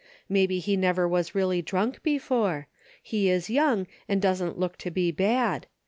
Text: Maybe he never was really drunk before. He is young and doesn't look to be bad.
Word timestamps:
Maybe 0.27 0.57
he 0.57 0.77
never 0.77 1.07
was 1.07 1.35
really 1.35 1.61
drunk 1.61 2.01
before. 2.01 2.67
He 3.03 3.29
is 3.29 3.51
young 3.51 3.85
and 4.09 4.19
doesn't 4.19 4.57
look 4.57 4.75
to 4.77 4.89
be 4.89 5.11
bad. 5.11 5.67